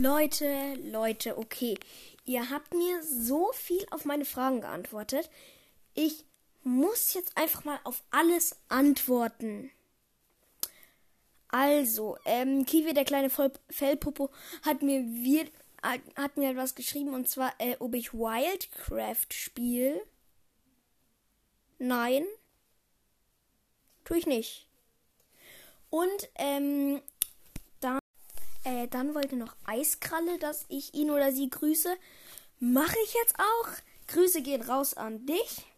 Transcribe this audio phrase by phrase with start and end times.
[0.00, 1.76] Leute, Leute, okay.
[2.24, 5.28] Ihr habt mir so viel auf meine Fragen geantwortet.
[5.92, 6.24] Ich
[6.62, 9.72] muss jetzt einfach mal auf alles antworten.
[11.48, 14.30] Also, ähm, Kiwi, der kleine Fellpopo,
[14.62, 15.46] hat mir, wir,
[16.14, 20.00] hat mir etwas geschrieben und zwar, äh, ob ich Wildcraft spiele.
[21.80, 22.24] Nein.
[24.04, 24.68] Tue ich nicht.
[25.90, 27.17] Und, ähm, äh,
[28.94, 31.94] dann wollte noch Eiskralle, dass ich ihn oder sie grüße.
[32.60, 33.68] Mache ich jetzt auch.
[34.08, 35.66] Grüße gehen raus an dich.